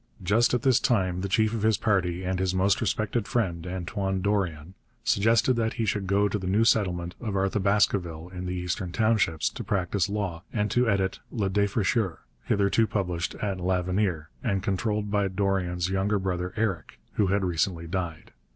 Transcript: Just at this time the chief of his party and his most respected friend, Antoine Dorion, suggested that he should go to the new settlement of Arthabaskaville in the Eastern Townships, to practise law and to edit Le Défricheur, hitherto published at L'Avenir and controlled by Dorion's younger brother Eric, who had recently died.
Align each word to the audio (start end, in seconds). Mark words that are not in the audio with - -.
Just 0.23 0.55
at 0.55 0.63
this 0.63 0.79
time 0.79 1.21
the 1.21 1.29
chief 1.29 1.53
of 1.53 1.61
his 1.61 1.77
party 1.77 2.23
and 2.23 2.39
his 2.39 2.55
most 2.55 2.81
respected 2.81 3.27
friend, 3.27 3.67
Antoine 3.67 4.19
Dorion, 4.19 4.73
suggested 5.03 5.53
that 5.57 5.73
he 5.73 5.85
should 5.85 6.07
go 6.07 6.27
to 6.27 6.39
the 6.39 6.47
new 6.47 6.65
settlement 6.65 7.13
of 7.21 7.35
Arthabaskaville 7.35 8.29
in 8.29 8.47
the 8.47 8.55
Eastern 8.55 8.91
Townships, 8.91 9.47
to 9.49 9.63
practise 9.63 10.09
law 10.09 10.41
and 10.51 10.71
to 10.71 10.89
edit 10.89 11.19
Le 11.31 11.51
Défricheur, 11.51 12.17
hitherto 12.45 12.87
published 12.87 13.35
at 13.43 13.59
L'Avenir 13.59 14.31
and 14.43 14.63
controlled 14.63 15.11
by 15.11 15.27
Dorion's 15.27 15.89
younger 15.91 16.17
brother 16.17 16.51
Eric, 16.55 16.97
who 17.17 17.27
had 17.27 17.45
recently 17.45 17.85
died. 17.85 18.31